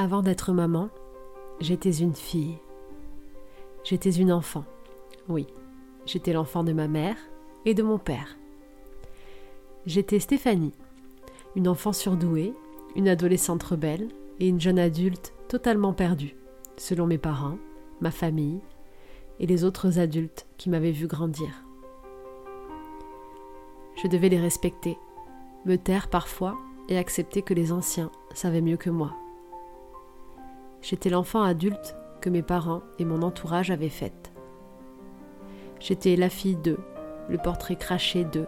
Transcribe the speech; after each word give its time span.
Avant 0.00 0.22
d'être 0.22 0.54
maman, 0.54 0.88
j'étais 1.60 1.90
une 1.90 2.14
fille. 2.14 2.56
J'étais 3.84 4.12
une 4.12 4.32
enfant. 4.32 4.64
Oui, 5.28 5.46
j'étais 6.06 6.32
l'enfant 6.32 6.64
de 6.64 6.72
ma 6.72 6.88
mère 6.88 7.18
et 7.66 7.74
de 7.74 7.82
mon 7.82 7.98
père. 7.98 8.38
J'étais 9.84 10.18
Stéphanie, 10.18 10.72
une 11.54 11.68
enfant 11.68 11.92
surdouée, 11.92 12.54
une 12.96 13.08
adolescente 13.08 13.62
rebelle 13.62 14.08
et 14.38 14.48
une 14.48 14.58
jeune 14.58 14.78
adulte 14.78 15.34
totalement 15.48 15.92
perdue, 15.92 16.34
selon 16.78 17.06
mes 17.06 17.18
parents, 17.18 17.58
ma 18.00 18.10
famille 18.10 18.60
et 19.38 19.46
les 19.46 19.64
autres 19.64 19.98
adultes 19.98 20.46
qui 20.56 20.70
m'avaient 20.70 20.92
vu 20.92 21.08
grandir. 21.08 21.62
Je 24.02 24.08
devais 24.08 24.30
les 24.30 24.40
respecter, 24.40 24.96
me 25.66 25.76
taire 25.76 26.08
parfois 26.08 26.56
et 26.88 26.96
accepter 26.96 27.42
que 27.42 27.52
les 27.52 27.70
anciens 27.70 28.10
savaient 28.32 28.62
mieux 28.62 28.78
que 28.78 28.88
moi. 28.88 29.14
J'étais 30.82 31.10
l'enfant 31.10 31.42
adulte 31.42 31.96
que 32.20 32.30
mes 32.30 32.42
parents 32.42 32.82
et 32.98 33.04
mon 33.04 33.22
entourage 33.22 33.70
avaient 33.70 33.88
faite. 33.88 34.32
J'étais 35.78 36.16
la 36.16 36.28
fille 36.28 36.56
d'eux, 36.56 36.80
le 37.28 37.38
portrait 37.38 37.76
craché 37.76 38.24
d'eux. 38.24 38.46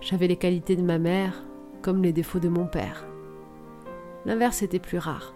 J'avais 0.00 0.28
les 0.28 0.36
qualités 0.36 0.76
de 0.76 0.82
ma 0.82 0.98
mère 0.98 1.42
comme 1.80 2.02
les 2.02 2.12
défauts 2.12 2.38
de 2.38 2.48
mon 2.48 2.66
père. 2.66 3.04
L'inverse 4.24 4.62
était 4.62 4.78
plus 4.78 4.98
rare. 4.98 5.34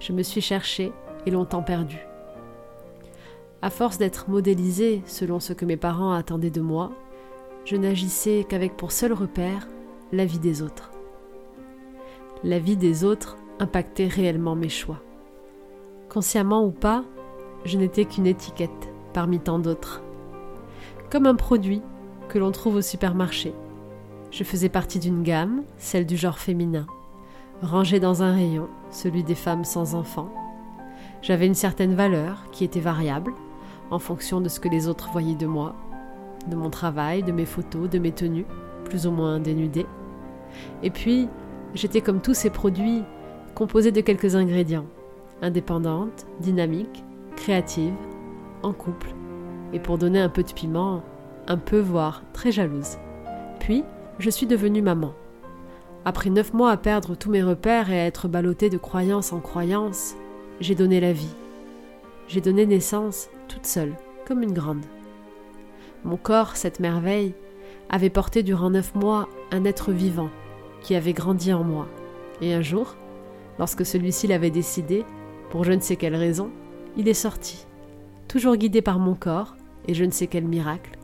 Je 0.00 0.12
me 0.12 0.22
suis 0.22 0.40
cherchée 0.40 0.92
et 1.26 1.30
longtemps 1.30 1.62
perdue. 1.62 2.06
À 3.62 3.70
force 3.70 3.98
d'être 3.98 4.28
modélisée 4.28 5.02
selon 5.06 5.40
ce 5.40 5.52
que 5.52 5.64
mes 5.64 5.76
parents 5.76 6.12
attendaient 6.12 6.50
de 6.50 6.60
moi, 6.60 6.92
je 7.64 7.76
n'agissais 7.76 8.46
qu'avec 8.48 8.76
pour 8.76 8.92
seul 8.92 9.12
repère 9.12 9.66
la 10.12 10.24
vie 10.24 10.38
des 10.38 10.62
autres. 10.62 10.90
La 12.44 12.58
vie 12.58 12.76
des 12.76 13.04
autres 13.04 13.36
impactait 13.60 14.06
réellement 14.06 14.54
mes 14.54 14.68
choix. 14.68 15.00
Consciemment 16.08 16.64
ou 16.64 16.70
pas, 16.70 17.04
je 17.64 17.76
n'étais 17.76 18.04
qu'une 18.04 18.26
étiquette 18.26 18.88
parmi 19.12 19.40
tant 19.40 19.58
d'autres. 19.58 20.02
Comme 21.10 21.26
un 21.26 21.34
produit 21.34 21.82
que 22.28 22.38
l'on 22.38 22.52
trouve 22.52 22.76
au 22.76 22.82
supermarché. 22.82 23.54
Je 24.30 24.44
faisais 24.44 24.68
partie 24.68 24.98
d'une 24.98 25.22
gamme, 25.22 25.62
celle 25.78 26.06
du 26.06 26.16
genre 26.16 26.38
féminin, 26.38 26.86
rangée 27.62 28.00
dans 28.00 28.22
un 28.22 28.32
rayon, 28.32 28.68
celui 28.90 29.24
des 29.24 29.34
femmes 29.34 29.64
sans 29.64 29.94
enfants. 29.94 30.30
J'avais 31.22 31.46
une 31.46 31.54
certaine 31.54 31.94
valeur 31.94 32.44
qui 32.52 32.64
était 32.64 32.80
variable 32.80 33.32
en 33.90 33.98
fonction 33.98 34.40
de 34.40 34.48
ce 34.48 34.60
que 34.60 34.68
les 34.68 34.86
autres 34.86 35.10
voyaient 35.10 35.34
de 35.34 35.46
moi, 35.46 35.74
de 36.46 36.56
mon 36.56 36.70
travail, 36.70 37.22
de 37.22 37.32
mes 37.32 37.46
photos, 37.46 37.88
de 37.88 37.98
mes 37.98 38.12
tenues, 38.12 38.46
plus 38.84 39.06
ou 39.06 39.10
moins 39.10 39.40
dénudées. 39.40 39.86
Et 40.82 40.90
puis, 40.90 41.28
j'étais 41.74 42.00
comme 42.00 42.20
tous 42.20 42.34
ces 42.34 42.50
produits 42.50 43.02
composée 43.58 43.90
de 43.90 44.00
quelques 44.00 44.36
ingrédients. 44.36 44.86
Indépendante, 45.42 46.28
dynamique, 46.38 47.02
créative, 47.34 47.92
en 48.62 48.72
couple, 48.72 49.12
et 49.72 49.80
pour 49.80 49.98
donner 49.98 50.20
un 50.20 50.28
peu 50.28 50.44
de 50.44 50.52
piment, 50.52 51.02
un 51.48 51.56
peu 51.56 51.80
voire 51.80 52.22
très 52.32 52.52
jalouse. 52.52 52.98
Puis, 53.58 53.82
je 54.20 54.30
suis 54.30 54.46
devenue 54.46 54.80
maman. 54.80 55.12
Après 56.04 56.30
neuf 56.30 56.54
mois 56.54 56.70
à 56.70 56.76
perdre 56.76 57.16
tous 57.16 57.30
mes 57.30 57.42
repères 57.42 57.90
et 57.90 57.98
à 57.98 58.06
être 58.06 58.28
ballottée 58.28 58.70
de 58.70 58.78
croyance 58.78 59.32
en 59.32 59.40
croyance, 59.40 60.14
j'ai 60.60 60.76
donné 60.76 61.00
la 61.00 61.12
vie. 61.12 61.34
J'ai 62.28 62.40
donné 62.40 62.64
naissance 62.64 63.28
toute 63.48 63.66
seule, 63.66 63.96
comme 64.24 64.44
une 64.44 64.54
grande. 64.54 64.84
Mon 66.04 66.16
corps, 66.16 66.54
cette 66.54 66.78
merveille, 66.78 67.34
avait 67.90 68.08
porté 68.08 68.44
durant 68.44 68.70
neuf 68.70 68.94
mois 68.94 69.28
un 69.50 69.64
être 69.64 69.90
vivant 69.90 70.30
qui 70.80 70.94
avait 70.94 71.12
grandi 71.12 71.52
en 71.52 71.64
moi. 71.64 71.88
Et 72.40 72.54
un 72.54 72.62
jour, 72.62 72.94
Lorsque 73.58 73.84
celui-ci 73.84 74.26
l'avait 74.26 74.50
décidé, 74.50 75.04
pour 75.50 75.64
je 75.64 75.72
ne 75.72 75.80
sais 75.80 75.96
quelle 75.96 76.14
raison, 76.14 76.50
il 76.96 77.08
est 77.08 77.14
sorti, 77.14 77.66
toujours 78.28 78.56
guidé 78.56 78.82
par 78.82 78.98
mon 78.98 79.14
corps 79.14 79.56
et 79.86 79.94
je 79.94 80.04
ne 80.04 80.10
sais 80.10 80.26
quel 80.26 80.44
miracle, 80.44 80.98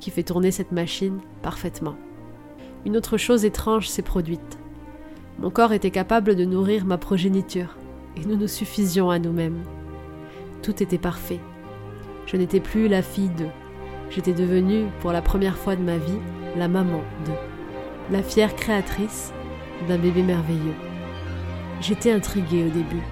qui 0.00 0.10
fait 0.10 0.22
tourner 0.22 0.50
cette 0.50 0.72
machine 0.72 1.18
parfaitement. 1.42 1.96
Une 2.86 2.96
autre 2.96 3.16
chose 3.16 3.44
étrange 3.44 3.88
s'est 3.88 4.02
produite. 4.02 4.58
Mon 5.38 5.50
corps 5.50 5.72
était 5.72 5.90
capable 5.90 6.36
de 6.36 6.44
nourrir 6.44 6.84
ma 6.84 6.98
progéniture, 6.98 7.76
et 8.16 8.24
nous 8.24 8.36
nous 8.36 8.48
suffisions 8.48 9.10
à 9.10 9.18
nous-mêmes. 9.18 9.62
Tout 10.62 10.82
était 10.82 10.98
parfait. 10.98 11.40
Je 12.26 12.36
n'étais 12.36 12.60
plus 12.60 12.88
la 12.88 13.02
fille 13.02 13.30
d'eux. 13.30 13.50
J'étais 14.10 14.32
devenue, 14.32 14.86
pour 15.00 15.12
la 15.12 15.22
première 15.22 15.56
fois 15.56 15.76
de 15.76 15.82
ma 15.82 15.98
vie, 15.98 16.18
la 16.56 16.68
maman 16.68 17.02
d'eux. 17.24 17.32
La 18.10 18.22
fière 18.22 18.54
créatrice 18.54 19.32
d'un 19.88 19.98
bébé 19.98 20.22
merveilleux. 20.22 20.87
J'étais 21.80 22.10
intriguée 22.10 22.66
au 22.66 22.70
début. 22.70 23.04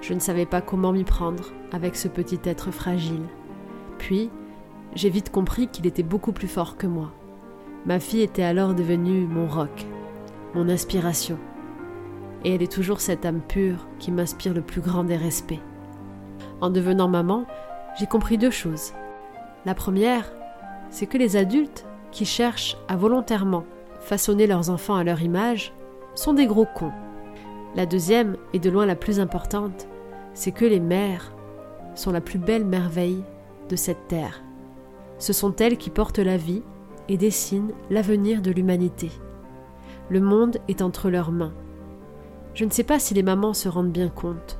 Je 0.00 0.14
ne 0.14 0.18
savais 0.18 0.46
pas 0.46 0.62
comment 0.62 0.92
m'y 0.92 1.04
prendre 1.04 1.52
avec 1.70 1.96
ce 1.96 2.08
petit 2.08 2.40
être 2.44 2.70
fragile. 2.70 3.24
Puis, 3.98 4.30
j'ai 4.94 5.10
vite 5.10 5.30
compris 5.30 5.68
qu'il 5.68 5.86
était 5.86 6.02
beaucoup 6.02 6.32
plus 6.32 6.48
fort 6.48 6.78
que 6.78 6.86
moi. 6.86 7.12
Ma 7.84 8.00
fille 8.00 8.22
était 8.22 8.42
alors 8.42 8.74
devenue 8.74 9.26
mon 9.26 9.46
roc, 9.46 9.86
mon 10.54 10.70
inspiration. 10.70 11.38
Et 12.42 12.54
elle 12.54 12.62
est 12.62 12.72
toujours 12.72 13.00
cette 13.00 13.26
âme 13.26 13.42
pure 13.42 13.86
qui 13.98 14.12
m'inspire 14.12 14.54
le 14.54 14.62
plus 14.62 14.80
grand 14.80 15.04
des 15.04 15.16
respects. 15.16 15.60
En 16.62 16.70
devenant 16.70 17.08
maman, 17.08 17.44
j'ai 17.98 18.06
compris 18.06 18.38
deux 18.38 18.50
choses. 18.50 18.92
La 19.66 19.74
première, 19.74 20.32
c'est 20.88 21.06
que 21.06 21.18
les 21.18 21.36
adultes 21.36 21.84
qui 22.12 22.24
cherchent 22.24 22.78
à 22.88 22.96
volontairement 22.96 23.64
façonner 24.00 24.46
leurs 24.46 24.70
enfants 24.70 24.96
à 24.96 25.04
leur 25.04 25.20
image 25.20 25.74
sont 26.14 26.32
des 26.32 26.46
gros 26.46 26.66
cons. 26.66 26.92
La 27.76 27.86
deuxième, 27.86 28.36
et 28.52 28.58
de 28.60 28.70
loin 28.70 28.86
la 28.86 28.94
plus 28.94 29.18
importante, 29.18 29.88
c'est 30.32 30.52
que 30.52 30.64
les 30.64 30.80
mères 30.80 31.32
sont 31.94 32.12
la 32.12 32.20
plus 32.20 32.38
belle 32.38 32.64
merveille 32.64 33.22
de 33.68 33.76
cette 33.76 34.08
terre. 34.08 34.42
Ce 35.18 35.32
sont 35.32 35.56
elles 35.56 35.76
qui 35.76 35.90
portent 35.90 36.18
la 36.18 36.36
vie 36.36 36.62
et 37.08 37.16
dessinent 37.16 37.72
l'avenir 37.90 38.42
de 38.42 38.50
l'humanité. 38.50 39.10
Le 40.08 40.20
monde 40.20 40.58
est 40.68 40.82
entre 40.82 41.10
leurs 41.10 41.32
mains. 41.32 41.54
Je 42.54 42.64
ne 42.64 42.70
sais 42.70 42.84
pas 42.84 42.98
si 42.98 43.14
les 43.14 43.22
mamans 43.22 43.54
se 43.54 43.68
rendent 43.68 43.92
bien 43.92 44.08
compte. 44.08 44.58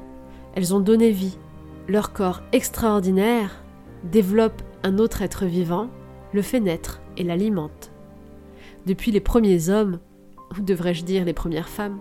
Elles 0.55 0.75
ont 0.75 0.81
donné 0.81 1.11
vie. 1.11 1.39
Leur 1.87 2.13
corps 2.13 2.43
extraordinaire 2.53 3.63
développe 4.05 4.63
un 4.83 4.99
autre 4.99 5.23
être 5.23 5.45
vivant, 5.45 5.89
le 6.33 6.43
fait 6.43 6.61
naître 6.61 7.01
et 7.17 7.23
l'alimente. 7.23 7.93
Depuis 8.87 9.13
les 9.13 9.21
premiers 9.21 9.69
hommes, 9.69 10.01
ou 10.57 10.63
devrais-je 10.63 11.05
dire 11.05 11.25
les 11.25 11.33
premières 11.33 11.69
femmes, 11.69 11.99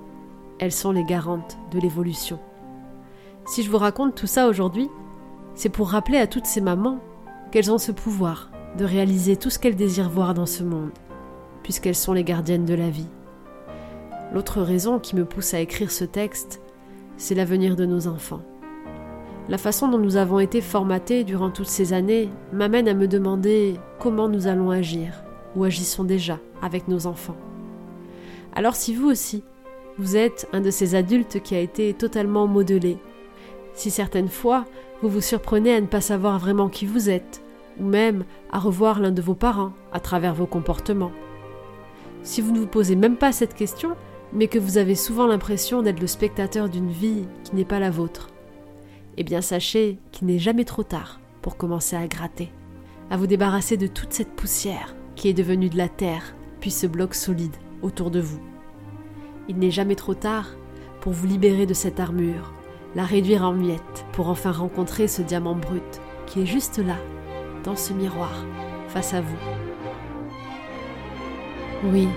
elles 0.60 0.72
sont 0.72 0.92
les 0.92 1.04
garantes 1.04 1.58
de 1.72 1.80
l'évolution. 1.80 2.40
Si 3.46 3.64
je 3.64 3.70
vous 3.70 3.78
raconte 3.78 4.16
tout 4.16 4.28
ça 4.28 4.48
aujourd'hui, 4.48 4.90
c'est 5.56 5.70
pour 5.70 5.90
rappeler 5.90 6.18
à 6.18 6.28
toutes 6.28 6.46
ces 6.46 6.62
mamans 6.62 7.00
qu'elles 7.52 7.72
ont 7.72 7.78
ce 7.78 7.92
pouvoir 7.92 8.50
de 8.78 8.86
réaliser 8.86 9.36
tout 9.36 9.50
ce 9.50 9.60
qu'elles 9.60 9.76
désirent 9.76 10.10
voir 10.10 10.34
dans 10.34 10.46
ce 10.46 10.64
monde, 10.64 10.92
puisqu'elles 11.62 11.96
sont 11.96 12.14
les 12.14 12.24
gardiennes 12.24 12.66
de 12.66 12.74
la 12.74 12.90
vie. 12.90 13.10
L'autre 14.34 14.62
raison 14.62 14.98
qui 14.98 15.16
me 15.16 15.26
pousse 15.26 15.54
à 15.54 15.60
écrire 15.60 15.92
ce 15.92 16.06
texte, 16.06 16.62
c'est 17.18 17.36
l'avenir 17.36 17.76
de 17.76 17.86
nos 17.86 18.08
enfants. 18.08 18.42
La 19.50 19.58
façon 19.58 19.90
dont 19.90 20.00
nous 20.00 20.16
avons 20.16 20.40
été 20.40 20.62
formatés 20.62 21.24
durant 21.24 21.52
toutes 21.52 21.68
ces 21.68 21.94
années 21.94 22.30
m'amène 22.52 22.88
à 22.88 22.94
me 22.94 23.08
demander 23.08 23.80
comment 24.00 24.30
nous 24.30 24.48
allons 24.48 24.72
agir, 24.72 25.24
ou 25.56 25.64
agissons 25.66 26.06
déjà 26.06 26.40
avec 26.62 26.88
nos 26.88 27.06
enfants. 27.06 27.36
Alors 28.56 28.76
si 28.76 28.96
vous 28.96 29.10
aussi, 29.10 29.44
vous 29.98 30.18
êtes 30.18 30.48
un 30.54 30.62
de 30.62 30.72
ces 30.72 30.96
adultes 30.96 31.42
qui 31.42 31.56
a 31.56 31.60
été 31.60 31.94
totalement 31.94 32.48
modelé. 32.48 32.98
Si 33.74 33.92
certaines 33.92 34.30
fois, 34.30 34.66
vous 35.02 35.10
vous 35.10 35.22
surprenez 35.22 35.74
à 35.74 35.82
ne 35.82 35.88
pas 35.88 36.02
savoir 36.02 36.40
vraiment 36.40 36.70
qui 36.70 36.86
vous 36.86 37.10
êtes, 37.10 37.44
ou 37.80 37.86
même 37.86 38.26
à 38.52 38.60
revoir 38.60 39.00
l'un 39.00 39.12
de 39.12 39.22
vos 39.22 39.36
parents 39.36 39.74
à 39.92 40.00
travers 40.00 40.34
vos 40.34 40.46
comportements. 40.46 41.12
Si 42.24 42.42
vous 42.42 42.52
ne 42.52 42.60
vous 42.60 42.68
posez 42.68 42.96
même 42.96 43.18
pas 43.18 43.32
cette 43.32 43.54
question, 43.54 43.96
mais 44.32 44.48
que 44.48 44.60
vous 44.60 44.78
avez 44.78 44.96
souvent 44.96 45.28
l'impression 45.28 45.82
d'être 45.82 46.00
le 46.00 46.08
spectateur 46.08 46.70
d'une 46.70 46.90
vie 46.90 47.26
qui 47.44 47.56
n'est 47.56 47.66
pas 47.66 47.80
la 47.80 47.92
vôtre, 47.92 48.30
eh 49.18 49.24
bien 49.24 49.42
sachez 49.42 50.00
qu'il 50.12 50.28
n'est 50.28 50.40
jamais 50.40 50.66
trop 50.66 50.84
tard 50.84 51.20
pour 51.42 51.58
commencer 51.58 51.96
à 51.96 52.08
gratter, 52.08 52.52
à 53.12 53.18
vous 53.18 53.28
débarrasser 53.28 53.78
de 53.78 53.88
toute 53.88 54.14
cette 54.14 54.36
poussière 54.36 54.96
qui 55.16 55.30
est 55.30 55.34
devenue 55.34 55.70
de 55.70 55.78
la 55.78 55.90
terre, 55.90 56.36
puis 56.62 56.72
ce 56.72 56.88
bloc 56.88 57.14
solide 57.14 57.56
autour 57.84 58.10
de 58.10 58.22
vous. 58.22 58.53
Il 59.50 59.58
n'est 59.58 59.72
jamais 59.72 59.96
trop 59.96 60.14
tard 60.14 60.48
pour 61.02 61.12
vous 61.12 61.28
libérer 61.28 61.66
de 61.66 61.74
cette 61.74 62.00
armure, 62.00 62.54
la 62.96 63.04
réduire 63.04 63.44
en 63.44 63.52
miettes 63.52 64.06
pour 64.14 64.30
enfin 64.30 64.52
rencontrer 64.52 65.08
ce 65.08 65.22
diamant 65.22 65.56
brut 65.56 66.02
qui 66.26 66.42
est 66.42 66.46
juste 66.46 66.78
là, 66.78 66.98
dans 67.64 67.76
ce 67.76 67.92
miroir, 67.94 68.46
face 68.88 69.14
à 69.14 69.22
vous. 69.22 69.38
Oui, 71.86 72.08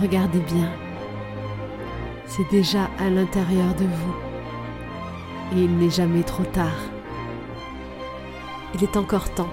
regardez 0.00 0.40
bien. 0.40 0.70
C'est 2.26 2.48
déjà 2.50 2.88
à 2.98 3.10
l'intérieur 3.10 3.74
de 3.74 3.84
vous. 3.84 4.14
Et 5.54 5.64
il 5.64 5.76
n'est 5.76 5.90
jamais 5.90 6.22
trop 6.22 6.44
tard. 6.44 6.80
Il 8.74 8.82
est 8.82 8.96
encore 8.96 9.32
temps, 9.34 9.50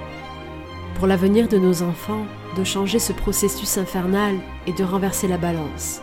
pour 0.95 1.07
l'avenir 1.07 1.48
de 1.48 1.57
nos 1.57 1.83
enfants, 1.83 2.25
de 2.57 2.63
changer 2.63 3.00
ce 3.00 3.13
processus 3.13 3.77
infernal 3.77 4.36
et 4.68 4.74
de 4.74 4.83
renverser 4.83 5.27
la 5.27 5.38
balance. 5.38 6.01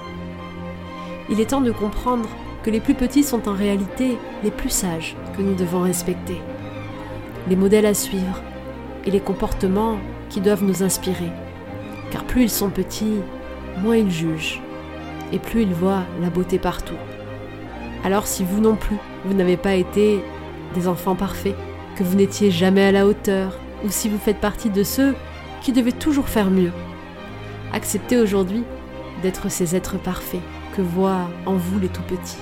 Il 1.31 1.39
est 1.39 1.51
temps 1.51 1.61
de 1.61 1.71
comprendre 1.71 2.29
que 2.65 2.71
les 2.71 2.81
plus 2.81 2.95
petits 2.95 3.23
sont 3.23 3.49
en 3.49 3.53
réalité 3.53 4.19
les 4.43 4.51
plus 4.51 4.69
sages 4.69 5.15
que 5.37 5.43
nous 5.43 5.55
devons 5.55 5.83
respecter, 5.83 6.41
les 7.49 7.55
modèles 7.55 7.87
à 7.87 7.95
suivre 7.95 8.43
et 9.07 9.13
les 9.13 9.21
comportements 9.21 9.99
qui 10.29 10.41
doivent 10.41 10.65
nous 10.65 10.83
inspirer. 10.83 11.31
Car 12.11 12.25
plus 12.25 12.43
ils 12.43 12.51
sont 12.51 12.71
petits, 12.71 13.21
moins 13.79 13.97
ils 13.97 14.11
jugent, 14.11 14.61
et 15.33 15.39
plus 15.39 15.63
ils 15.63 15.73
voient 15.73 16.03
la 16.21 16.31
beauté 16.31 16.59
partout. 16.59 16.99
Alors 18.05 18.27
si 18.27 18.43
vous 18.43 18.61
non 18.61 18.75
plus, 18.75 18.97
vous 19.25 19.35
n'avez 19.35 19.57
pas 19.57 19.75
été 19.75 20.25
des 20.75 20.89
enfants 20.89 21.15
parfaits, 21.15 21.57
que 21.95 22.03
vous 22.03 22.17
n'étiez 22.17 22.51
jamais 22.51 22.85
à 22.85 22.93
la 22.93 23.07
hauteur, 23.07 23.57
ou 23.85 23.89
si 23.89 24.09
vous 24.09 24.19
faites 24.19 24.41
partie 24.41 24.71
de 24.71 24.83
ceux 24.83 25.15
qui 25.61 25.71
devaient 25.71 25.93
toujours 25.93 26.29
faire 26.29 26.51
mieux, 26.51 26.73
acceptez 27.73 28.19
aujourd'hui 28.19 28.65
d'être 29.23 29.49
ces 29.49 29.77
êtres 29.77 29.99
parfaits 29.99 30.43
que 30.77 30.83
voient 30.83 31.29
en 31.47 31.55
vous 31.55 31.79
les 31.79 31.89
tout 31.89 32.03
petits. 32.03 32.39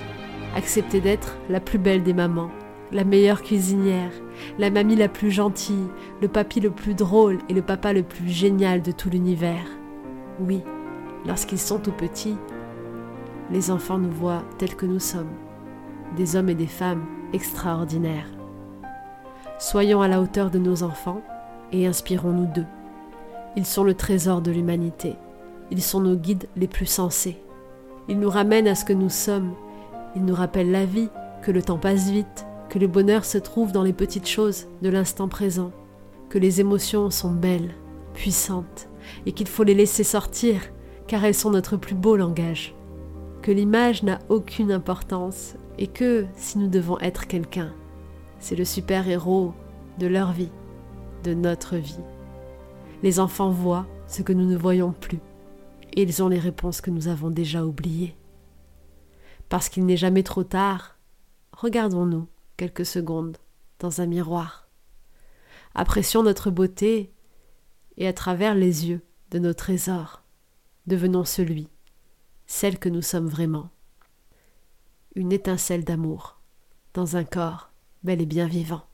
Acceptez 0.56 1.00
d'être 1.00 1.36
la 1.48 1.60
plus 1.60 1.78
belle 1.78 2.02
des 2.02 2.14
mamans, 2.14 2.50
la 2.92 3.04
meilleure 3.04 3.42
cuisinière, 3.42 4.10
la 4.58 4.70
mamie 4.70 4.96
la 4.96 5.08
plus 5.08 5.30
gentille, 5.30 5.88
le 6.22 6.28
papy 6.28 6.60
le 6.60 6.70
plus 6.70 6.94
drôle 6.94 7.38
et 7.48 7.54
le 7.54 7.62
papa 7.62 7.92
le 7.92 8.02
plus 8.02 8.28
génial 8.28 8.82
de 8.82 8.92
tout 8.92 9.10
l'univers. 9.10 9.66
Oui, 10.40 10.62
lorsqu'ils 11.26 11.58
sont 11.58 11.78
tout 11.78 11.92
petits, 11.92 12.36
les 13.50 13.70
enfants 13.70 13.98
nous 13.98 14.10
voient 14.10 14.44
tels 14.58 14.76
que 14.76 14.86
nous 14.86 15.00
sommes, 15.00 15.32
des 16.16 16.36
hommes 16.36 16.48
et 16.48 16.54
des 16.54 16.66
femmes 16.66 17.04
extraordinaires. 17.32 18.28
Soyons 19.58 20.00
à 20.00 20.08
la 20.08 20.20
hauteur 20.20 20.50
de 20.50 20.58
nos 20.58 20.82
enfants 20.82 21.22
et 21.72 21.86
inspirons-nous 21.86 22.46
d'eux. 22.46 22.66
Ils 23.56 23.66
sont 23.66 23.84
le 23.84 23.94
trésor 23.94 24.40
de 24.40 24.50
l'humanité. 24.50 25.16
Ils 25.70 25.82
sont 25.82 26.00
nos 26.00 26.14
guides 26.14 26.48
les 26.56 26.68
plus 26.68 26.86
sensés. 26.86 27.42
Ils 28.08 28.18
nous 28.18 28.30
ramènent 28.30 28.68
à 28.68 28.74
ce 28.74 28.84
que 28.84 28.92
nous 28.92 29.10
sommes. 29.10 29.54
Ils 30.16 30.24
nous 30.24 30.34
rappellent 30.34 30.70
la 30.70 30.86
vie, 30.86 31.10
que 31.42 31.50
le 31.50 31.62
temps 31.62 31.78
passe 31.78 32.10
vite, 32.10 32.46
que 32.68 32.78
le 32.78 32.86
bonheur 32.86 33.24
se 33.24 33.38
trouve 33.38 33.72
dans 33.72 33.82
les 33.82 33.92
petites 33.92 34.28
choses 34.28 34.66
de 34.82 34.88
l'instant 34.88 35.28
présent, 35.28 35.72
que 36.28 36.38
les 36.38 36.60
émotions 36.60 37.10
sont 37.10 37.32
belles, 37.32 37.74
puissantes, 38.14 38.88
et 39.26 39.32
qu'il 39.32 39.46
faut 39.46 39.64
les 39.64 39.74
laisser 39.74 40.04
sortir, 40.04 40.60
car 41.06 41.24
elles 41.24 41.34
sont 41.34 41.50
notre 41.50 41.76
plus 41.76 41.94
beau 41.94 42.16
langage, 42.16 42.74
que 43.42 43.52
l'image 43.52 44.02
n'a 44.02 44.18
aucune 44.28 44.72
importance, 44.72 45.54
et 45.78 45.86
que, 45.86 46.26
si 46.34 46.58
nous 46.58 46.68
devons 46.68 46.98
être 47.00 47.26
quelqu'un, 47.26 47.72
c'est 48.40 48.56
le 48.56 48.64
super-héros 48.64 49.52
de 49.98 50.06
leur 50.06 50.32
vie, 50.32 50.50
de 51.24 51.34
notre 51.34 51.76
vie. 51.76 52.00
Les 53.02 53.20
enfants 53.20 53.50
voient 53.50 53.86
ce 54.06 54.22
que 54.22 54.32
nous 54.32 54.46
ne 54.46 54.56
voyons 54.56 54.92
plus, 54.92 55.20
et 55.98 56.02
ils 56.02 56.22
ont 56.22 56.28
les 56.28 56.38
réponses 56.38 56.80
que 56.80 56.92
nous 56.92 57.08
avons 57.08 57.28
déjà 57.28 57.66
oubliées. 57.66 58.16
Parce 59.48 59.68
qu'il 59.68 59.84
n'est 59.84 59.96
jamais 59.96 60.22
trop 60.22 60.44
tard, 60.44 60.96
regardons-nous 61.50 62.28
quelques 62.56 62.86
secondes 62.86 63.36
dans 63.80 64.00
un 64.00 64.06
miroir. 64.06 64.68
Apprécions 65.74 66.22
notre 66.22 66.52
beauté 66.52 67.12
et 67.96 68.06
à 68.06 68.12
travers 68.12 68.54
les 68.54 68.86
yeux 68.86 69.00
de 69.32 69.40
nos 69.40 69.54
trésors, 69.54 70.22
devenons 70.86 71.24
celui, 71.24 71.66
celle 72.46 72.78
que 72.78 72.88
nous 72.88 73.02
sommes 73.02 73.26
vraiment. 73.26 73.70
Une 75.16 75.32
étincelle 75.32 75.82
d'amour 75.82 76.40
dans 76.94 77.16
un 77.16 77.24
corps 77.24 77.72
bel 78.04 78.20
et 78.20 78.26
bien 78.26 78.46
vivant. 78.46 78.84